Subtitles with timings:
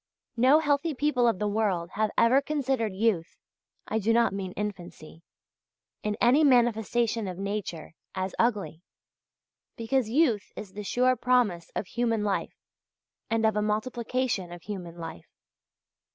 [0.35, 3.37] No healthy people of the world have ever considered youth
[3.87, 5.21] (I do not mean infancy)
[6.01, 8.81] in any manifestation of nature, as ugly;
[9.77, 12.55] because youth is the sure promise of human life
[13.29, 15.27] and of a multiplication of human life.